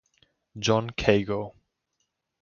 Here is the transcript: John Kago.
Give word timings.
John 0.57 0.89
Kago. 0.97 1.53